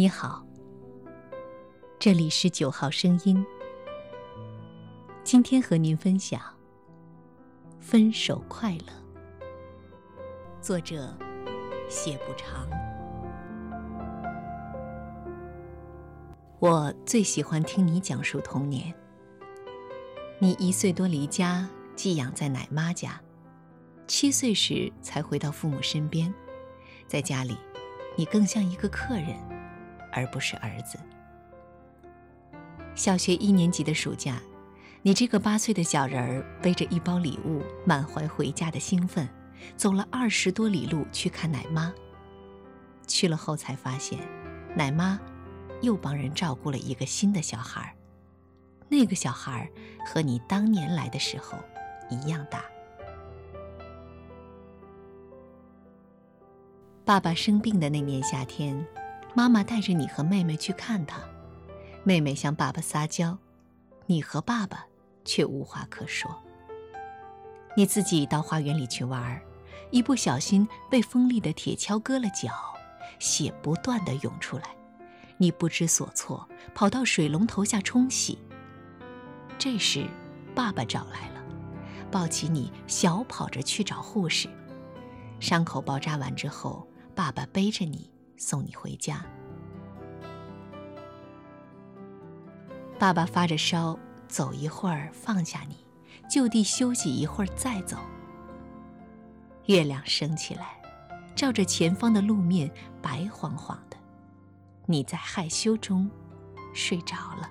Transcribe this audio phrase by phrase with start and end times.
[0.00, 0.42] 你好，
[1.98, 3.44] 这里是九号声音。
[5.22, 6.40] 今天和您分享
[7.80, 8.78] 《分手快乐》，
[10.62, 11.14] 作者
[11.90, 12.66] 写不长。
[16.60, 18.94] 我最喜欢听你讲述童年。
[20.38, 23.20] 你一岁多离家寄养在奶妈家，
[24.06, 26.32] 七岁时才回到父母身边，
[27.06, 27.54] 在家里，
[28.16, 29.36] 你更像一个客人，
[30.12, 30.98] 而不是儿子。
[32.94, 34.40] 小学一年级的暑假，
[35.02, 39.28] 你这个八岁的小人儿背着一包礼物，满怀回家的兴奋，
[39.76, 41.92] 走了二十多里路去看奶妈。
[43.06, 44.18] 去了后才发现，
[44.76, 45.18] 奶妈
[45.80, 47.94] 又帮人照顾了一个新的小孩。
[48.88, 49.70] 那个小孩
[50.04, 51.58] 和你当年来的时候
[52.10, 52.64] 一样大。
[57.04, 58.86] 爸爸生病的那年夏天，
[59.34, 61.20] 妈妈带着你和妹妹去看他。
[62.02, 63.38] 妹妹向爸爸撒娇，
[64.06, 64.86] 你和爸爸
[65.24, 66.34] 却无话可说。
[67.76, 69.40] 你自己到花园里去玩，
[69.90, 72.50] 一不小心被锋利的铁锹割了脚，
[73.18, 74.64] 血不断的涌出来，
[75.36, 78.38] 你不知所措，跑到水龙头下冲洗。
[79.56, 80.08] 这时，
[80.54, 81.40] 爸爸找来了，
[82.10, 84.48] 抱起你，小跑着去找护士。
[85.38, 88.09] 伤口包扎完之后，爸爸背着你
[88.40, 89.22] 送你回家。
[92.98, 95.84] 爸爸发着烧，走一会儿放下你，
[96.28, 97.98] 就地休息一会儿再走。
[99.66, 100.80] 月亮升起来，
[101.34, 103.96] 照着前方的路面，白晃晃的。
[104.86, 106.10] 你在害羞中
[106.72, 107.50] 睡着了。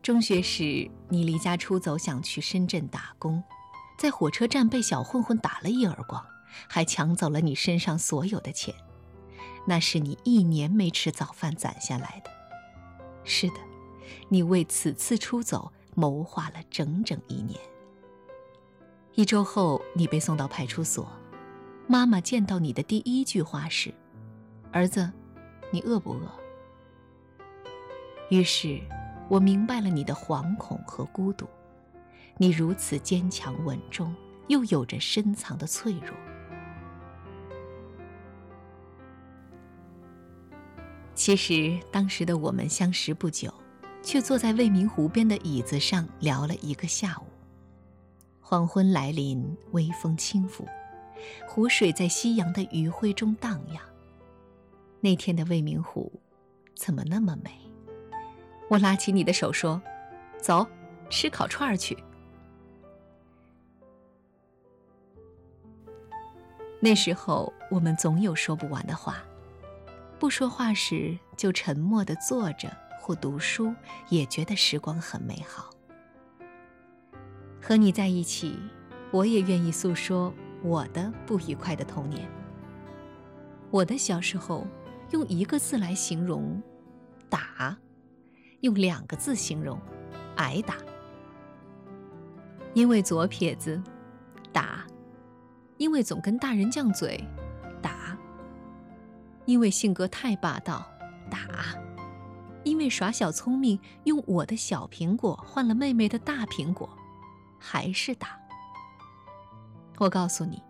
[0.00, 3.42] 中学时，你离家出走，想去深圳打工，
[3.96, 6.24] 在火车站被小混混打了一耳光，
[6.68, 8.74] 还抢走了你身上所有的钱。
[9.66, 12.30] 那是你一年没吃早饭攒下来的。
[13.24, 13.54] 是的，
[14.28, 17.58] 你为此次出走谋划了整整一年。
[19.14, 21.10] 一周后，你被送到派出所，
[21.86, 23.94] 妈妈见到你的第一句话是
[24.72, 25.10] ：“儿子，
[25.70, 26.28] 你饿不饿？”
[28.30, 28.80] 于是。
[29.30, 31.48] 我明白了你的惶恐和孤独，
[32.36, 34.14] 你如此坚强稳重，
[34.48, 36.10] 又有着深藏的脆弱。
[41.14, 43.52] 其实当时的我们相识不久，
[44.02, 47.26] 却坐在未名湖边的椅子上聊了一个下午。
[48.40, 50.66] 黄昏来临，微风轻拂，
[51.46, 53.82] 湖水在夕阳的余晖中荡漾。
[55.00, 56.12] 那天的未名湖，
[56.74, 57.50] 怎么那么美？
[58.68, 59.80] 我拉起你的手说
[60.42, 60.66] ：“走，
[61.08, 61.96] 吃烤串去。”
[66.84, 69.24] 那时候我们总有说不完的话，
[70.18, 73.74] 不说话时就沉默的坐着或读书，
[74.10, 75.70] 也觉得时光很美好。
[77.58, 78.58] 和你在一起，
[79.10, 80.30] 我也愿意诉说
[80.62, 82.28] 我的不愉快的童年。
[83.70, 84.66] 我的小时候，
[85.10, 86.62] 用一个字来形容：
[87.30, 87.74] 打。
[88.60, 89.80] 用两个字形容，
[90.36, 90.76] 挨打。
[92.74, 93.82] 因为左撇子，
[94.52, 94.84] 打；
[95.76, 97.22] 因为总跟大人犟嘴，
[97.82, 98.16] 打；
[99.44, 100.86] 因为性格太霸道，
[101.30, 101.38] 打；
[102.64, 106.88] 因为耍小聪明，用我的小苹果换了妹妹的大苹果，
[107.58, 108.38] 还是打。
[109.98, 110.62] 我告诉你，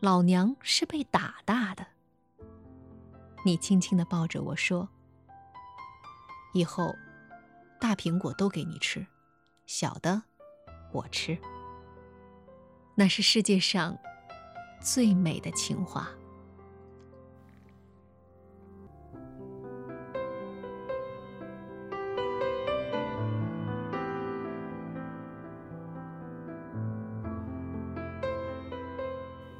[0.00, 1.86] 老娘是被打大的。
[3.44, 4.88] 你轻轻地抱着我说
[6.54, 6.94] ：“以后。”
[7.82, 9.04] 大苹果都给你吃，
[9.66, 10.22] 小的
[10.92, 11.36] 我吃。
[12.94, 13.98] 那是世界上
[14.82, 16.10] 最美的情话。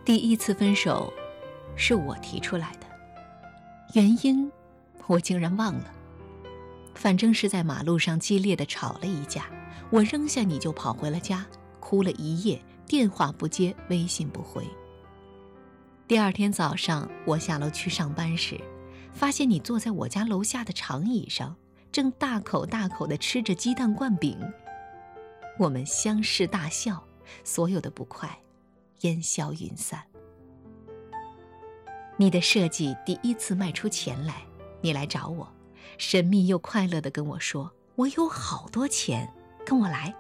[0.04, 1.10] 第一次分手
[1.76, 2.86] 是我提出来的，
[3.94, 4.50] 原因
[5.06, 5.84] 我竟然忘了。
[6.94, 9.44] 反正是在马路上激烈的吵了一架，
[9.90, 11.46] 我扔下你就跑回了家，
[11.80, 14.66] 哭了一夜，电话不接，微信不回。
[16.12, 18.60] 第二天早上，我下楼去上班时，
[19.14, 21.56] 发现你坐在我家楼下的长椅上，
[21.90, 24.38] 正大口大口地吃着鸡蛋灌饼。
[25.58, 27.02] 我们相视大笑，
[27.44, 28.28] 所有的不快
[29.00, 30.02] 烟消云散。
[32.18, 34.42] 你的设计第一次卖出钱来，
[34.82, 35.50] 你来找我。
[35.96, 39.32] 神秘又快乐的跟我说：“我有好多钱，
[39.64, 40.14] 跟我来。”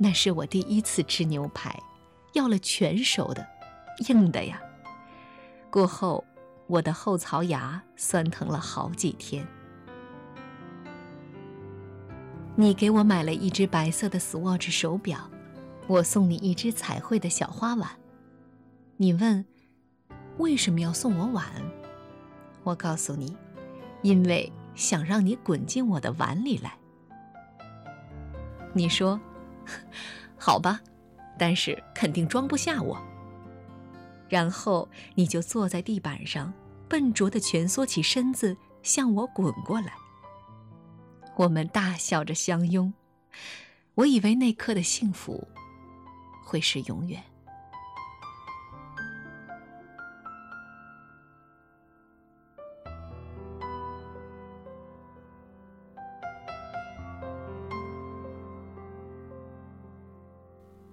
[0.00, 1.78] 那是我第一次吃牛排，
[2.32, 3.46] 要了全熟的，
[4.06, 4.60] 硬的呀。
[5.70, 6.24] 过后，
[6.66, 9.46] 我的后槽牙酸疼了好几天。
[12.56, 15.30] 你给我买了一只白色的 Swatch 手表，
[15.86, 17.90] 我送你一只彩绘的小花碗。
[18.96, 19.44] 你问，
[20.38, 21.44] 为什么要送我碗？
[22.64, 23.36] 我告诉你，
[24.02, 26.76] 因为想让你滚进我的碗里来。
[28.72, 29.20] 你说，
[30.36, 30.80] 好吧，
[31.38, 33.00] 但是肯定装不下我。
[34.28, 36.52] 然后你就坐在地板上，
[36.88, 39.92] 笨拙地蜷缩起身子向我滚过来。
[41.36, 42.92] 我们大笑着相拥，
[43.94, 45.46] 我以为那刻的幸福
[46.44, 47.22] 会是永远。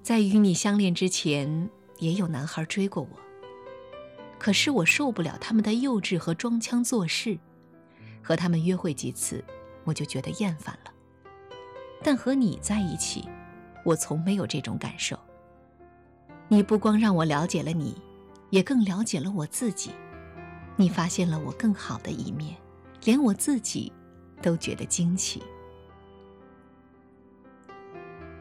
[0.03, 1.67] 在与你相恋之前，
[1.97, 3.09] 也有男孩追过我，
[4.45, 7.35] 可是我受不了他们的幼稚和装腔作势，
[8.21, 9.43] 和他们约会几次。
[9.83, 10.93] 我就觉得厌烦了，
[12.03, 13.27] 但和你在一起，
[13.83, 15.17] 我从没有这种感受。
[16.47, 17.99] 你不光让我了解了你，
[18.51, 19.89] 也更了解了我自己。
[20.75, 22.55] 你发现了我更好的一面，
[23.03, 23.91] 连我自己
[24.43, 25.41] 都觉得惊奇。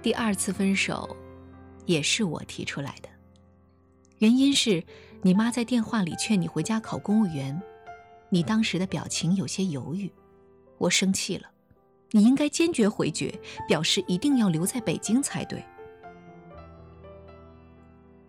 [0.02, 1.16] 第二次分手，
[1.86, 3.08] 也是我提出来的，
[4.18, 4.84] 原因是
[5.26, 7.58] 你妈在电话里劝你回家考公务员，
[8.28, 10.12] 你当时的表情有些犹豫。
[10.76, 11.48] 我生气了，
[12.10, 13.32] 你应该坚决回绝，
[13.66, 15.64] 表示一定要留在北京才对。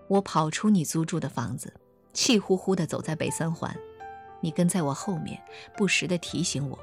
[0.07, 1.74] 我跑出你租住的房子，
[2.13, 3.75] 气呼呼地走在北三环，
[4.39, 5.38] 你跟在我后面，
[5.75, 6.80] 不时地提醒我，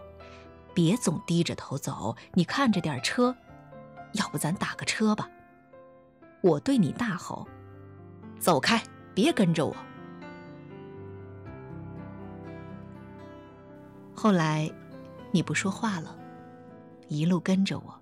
[0.75, 3.35] 别总低着头走，你看着点车，
[4.13, 5.31] 要不咱打个车吧。
[6.43, 7.49] 我对你大吼
[8.39, 8.83] ：“走开，
[9.15, 9.75] 别跟着我。”
[14.23, 14.71] 后来。
[15.35, 16.17] 你不说话了，
[17.09, 18.01] 一路跟着我，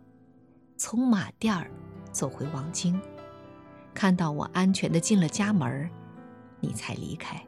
[0.76, 1.70] 从马甸儿
[2.12, 3.00] 走回王京，
[3.94, 5.88] 看到我安全的进了家门
[6.58, 7.40] 你才离开。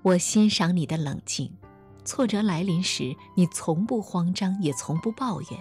[0.00, 1.54] 我欣赏你的冷静，
[2.04, 5.60] 挫折来临时你从不慌张，也从不抱怨，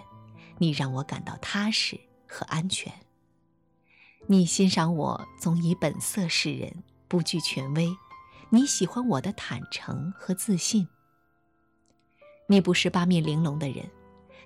[0.57, 2.91] 你让我感到踏实和安全。
[4.31, 7.87] 你欣赏我总以本色示人，不惧权威；
[8.51, 10.87] 你喜欢我的坦诚和自信。
[12.45, 13.89] 你不是八面玲珑的人，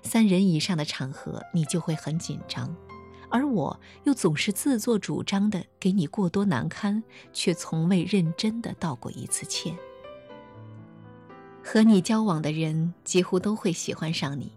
[0.02, 2.74] 三人以上的场合你就会很紧张，
[3.28, 7.04] 而我又总是自作主张的给你过多难堪，
[7.34, 9.76] 却从未认真的道过一次歉。
[11.62, 14.50] 和你交往的人几乎都会喜欢上你，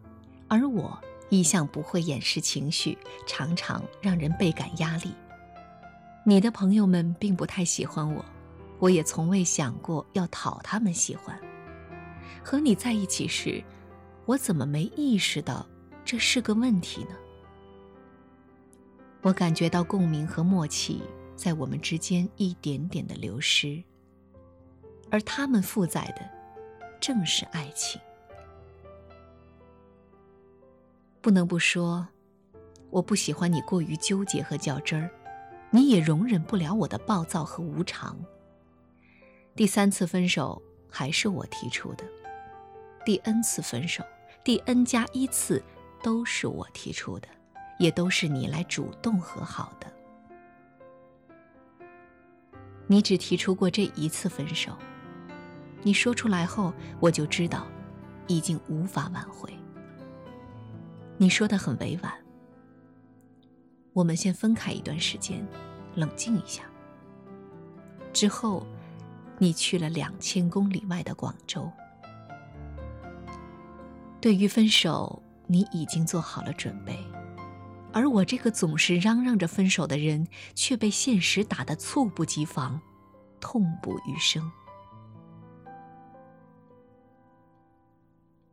[0.47, 0.97] 而我。
[1.29, 5.13] 一向不会掩饰情绪，常常让人倍感压力。
[6.25, 8.23] 你的朋友们并不太喜欢我，
[8.79, 11.39] 我也从未想过要讨他们喜欢。
[12.43, 13.63] 和你在一起时，
[14.25, 15.67] 我怎么没意识到
[16.03, 17.15] 这是个问题呢？
[19.21, 21.01] 我感觉到共鸣和默契
[21.35, 23.83] 在我们之间一点点的流失，
[25.11, 26.29] 而他们负载的
[27.01, 27.99] 正是爱情。
[31.27, 32.07] 不能不说，
[32.89, 35.11] 我不喜欢你过于纠结和较真儿，
[35.71, 38.17] 你也容忍不了我的暴躁和无常。
[39.53, 42.05] 第三次分手还是我提出的，
[43.03, 44.01] 第 n 次分手，
[44.41, 45.61] 第 n 加一次
[46.01, 47.27] 都是我提出的，
[47.77, 49.93] 也都是你来主动和好的。
[52.87, 54.71] 你只提出过这一次分手，
[55.81, 57.67] 你说出来后，我就知道，
[58.27, 59.51] 已经无法挽回。
[61.19, 62.13] 你说的很委婉，
[63.91, 65.43] 我们先分开一段时间，
[65.95, 66.61] 冷静一下。
[68.13, 68.65] 之后，
[69.39, 71.71] 你去了两千公里外的广州。
[74.21, 77.03] 对于分手，你已经做好了准备，
[77.91, 82.79] 而我这个总是嚷嚷着分手的人，却被现实打得猝不及防，
[83.39, 84.51] 痛不欲生。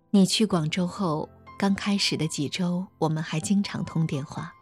[0.08, 1.28] 你去广州后。
[1.56, 4.52] 刚开始的几周，我们还经常通电话，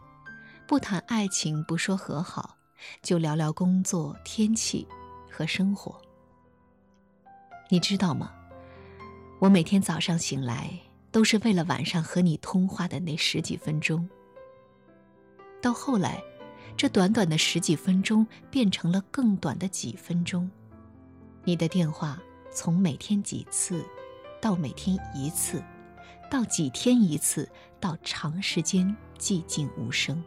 [0.69, 2.57] 不谈爱情，不说和好，
[3.01, 4.87] 就聊聊工作、天气
[5.31, 5.99] 和生活。
[7.71, 8.31] 你知道吗？
[9.41, 10.71] 我每天早上醒来，
[11.11, 14.07] 都是为了晚上和你通话的那十几分钟。
[15.63, 16.23] 到后来，
[16.77, 20.49] 这短短的十几分钟变成了更短的几分钟。
[21.43, 22.21] 你的电话
[22.53, 23.83] 从每天几次，
[24.43, 25.63] 到每天一次。
[26.33, 27.47] 到几天一次，
[27.79, 30.25] 到长时间寂静无声。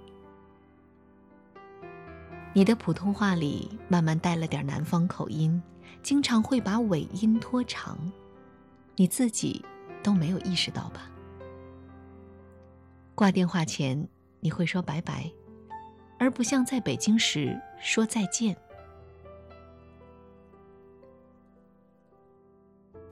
[2.53, 5.59] 你的普通话里慢慢带了点南方口音，
[6.03, 7.97] 经常会把尾音拖长，
[8.95, 9.65] 你自己
[10.03, 11.09] 都没有意识到吧？
[13.15, 14.07] 挂电话前
[14.41, 15.31] 你会说拜拜，
[16.19, 18.55] 而不像在北京时说再见。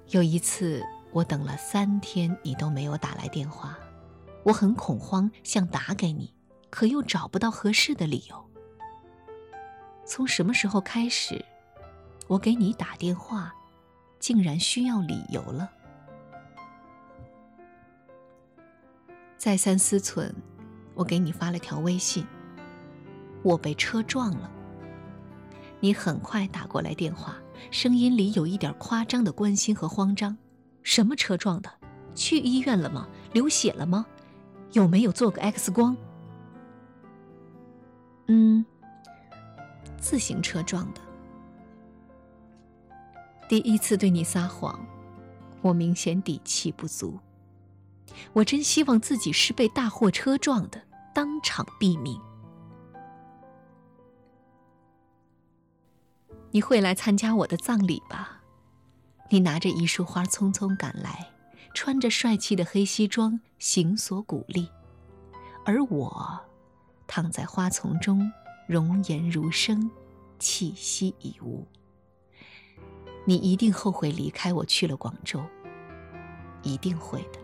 [0.09, 3.77] 有一次我等了三天，你都没有打来电话，
[4.43, 6.33] 我很恐慌，想打给你，
[6.71, 8.43] 可又找不到合适的理由。
[10.05, 11.45] 从什么时候开始，
[12.27, 13.53] 我给你打电话，
[14.19, 15.69] 竟然需要理由了？
[19.37, 20.33] 再三思忖，
[20.95, 22.25] 我给你发了条微信
[23.43, 24.49] ：“我被车撞了。”
[25.79, 27.37] 你很快打过来电话，
[27.69, 30.37] 声音里有一点夸张的关心和慌张
[30.83, 31.71] ：“什么车撞的？
[32.13, 33.07] 去医院了吗？
[33.33, 34.05] 流血了吗？
[34.73, 35.97] 有没有做个 X 光？”
[38.27, 38.63] 嗯。
[39.97, 41.01] 自行车撞的。
[43.47, 44.85] 第一次对你撒谎，
[45.61, 47.17] 我明显底气不足。
[48.33, 50.81] 我真希望自己是被大货车撞的，
[51.13, 52.19] 当场毙命。
[56.51, 58.42] 你会来参加我的葬礼吧？
[59.29, 61.31] 你拿着一束花匆匆赶来，
[61.73, 64.69] 穿着帅气的黑西装，行所鼓励，
[65.65, 66.39] 而我
[67.07, 68.31] 躺在花丛中。
[68.65, 69.91] 容颜如生，
[70.39, 71.67] 气息已无。
[73.25, 75.43] 你一定后悔离开我去了广州，
[76.61, 77.39] 一定会的。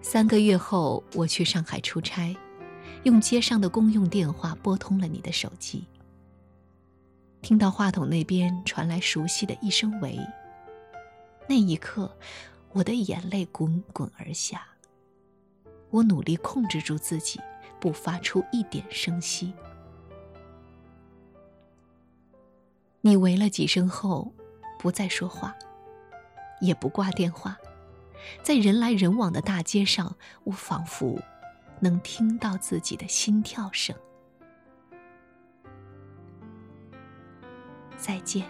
[0.00, 2.34] 三个月后，我去上海出差，
[3.02, 5.86] 用街上的公用电话拨通了你的手机。
[7.42, 10.16] 听到话筒那边传来熟悉的一声“喂”，
[11.48, 12.16] 那一刻，
[12.70, 14.64] 我的眼泪滚滚而下。
[15.90, 17.40] 我努力控制住自己，
[17.80, 19.52] 不发出一点声息。
[23.00, 24.32] 你喂了几声后，
[24.78, 25.52] 不再说话，
[26.60, 27.58] 也不挂电话。
[28.44, 31.20] 在人来人往的大街上，我仿佛
[31.80, 33.96] 能听到自己的心跳声。
[38.02, 38.44] 再见，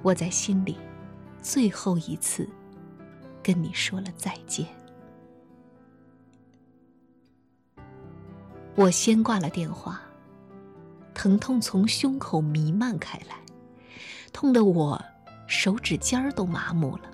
[0.00, 0.78] 我在心里
[1.42, 2.48] 最后一次
[3.42, 4.64] 跟你说了再见。
[8.76, 10.00] 我先挂了电话，
[11.12, 13.34] 疼痛从胸口弥漫开来，
[14.32, 15.04] 痛得我
[15.48, 17.10] 手指尖儿都麻木了，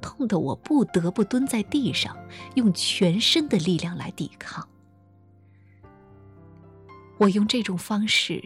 [0.00, 2.16] 痛得我不得不蹲在地上，
[2.54, 4.66] 用全身的力量来抵抗。
[7.18, 8.42] 我用这种方式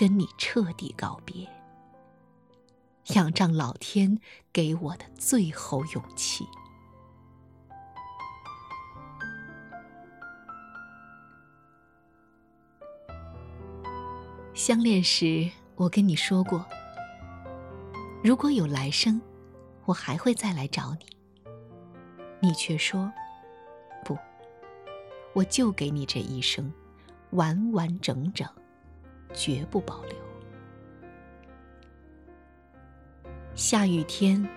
[0.00, 1.46] 跟你彻底告别，
[3.14, 4.18] 仰仗老天
[4.50, 6.46] 给我的最后勇气。
[14.54, 16.64] 相恋时，我跟你说过，
[18.24, 19.20] 如果有来生，
[19.84, 21.04] 我还会再来找你。
[22.40, 23.12] 你却说，
[24.02, 24.16] 不，
[25.34, 26.72] 我就给你这一生，
[27.32, 28.48] 完完整整，
[29.34, 30.14] 绝不保留。
[33.54, 34.48] 下雨天，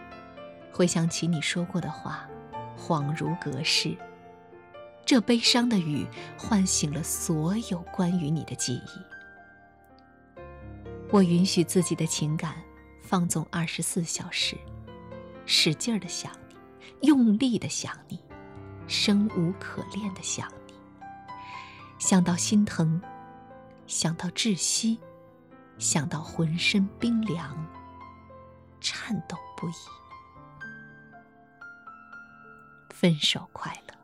[0.72, 2.27] 回想起你说过的话，
[2.77, 3.96] 恍如隔世。
[5.06, 10.42] 这悲伤的雨，唤醒了所有关于你的记忆。
[11.12, 12.56] 我允许自己的情感
[13.01, 14.58] 放纵二十四小时，
[15.46, 16.56] 使劲儿的想你，
[17.08, 18.18] 用力的想你，
[18.88, 20.74] 生无可恋的想你，
[22.00, 23.01] 想到心疼，
[23.94, 25.00] 想到窒息，
[25.78, 27.56] 想到浑身冰凉，
[28.82, 29.74] 颤抖不已。
[32.90, 34.03] 分手快乐。